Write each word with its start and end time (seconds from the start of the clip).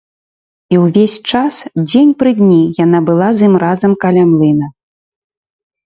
І 0.75 0.79
ўвесь 0.83 1.17
час, 1.33 1.59
дзень 1.89 2.15
пры 2.23 2.31
дні, 2.41 2.59
яна 2.83 2.99
была 3.13 3.29
з 3.37 3.53
ім 3.53 3.61
разам 3.69 3.91
каля 4.07 4.23
млына. 4.35 4.67